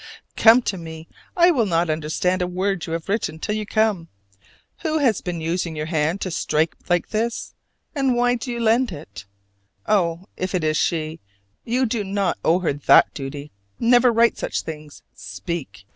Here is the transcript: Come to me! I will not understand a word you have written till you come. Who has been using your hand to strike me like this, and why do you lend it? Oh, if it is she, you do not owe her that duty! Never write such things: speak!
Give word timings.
Come 0.35 0.63
to 0.63 0.79
me! 0.79 1.07
I 1.37 1.51
will 1.51 1.67
not 1.67 1.87
understand 1.87 2.41
a 2.41 2.47
word 2.47 2.87
you 2.87 2.93
have 2.93 3.07
written 3.07 3.37
till 3.37 3.53
you 3.53 3.67
come. 3.67 4.07
Who 4.79 4.97
has 4.97 5.21
been 5.21 5.41
using 5.41 5.75
your 5.75 5.85
hand 5.85 6.21
to 6.21 6.31
strike 6.31 6.73
me 6.79 6.87
like 6.89 7.09
this, 7.09 7.53
and 7.93 8.15
why 8.15 8.33
do 8.33 8.51
you 8.51 8.59
lend 8.59 8.91
it? 8.91 9.25
Oh, 9.85 10.27
if 10.35 10.55
it 10.55 10.63
is 10.63 10.75
she, 10.77 11.19
you 11.63 11.85
do 11.85 12.03
not 12.03 12.39
owe 12.43 12.57
her 12.61 12.73
that 12.73 13.13
duty! 13.13 13.51
Never 13.79 14.11
write 14.11 14.39
such 14.39 14.63
things: 14.63 15.03
speak! 15.13 15.85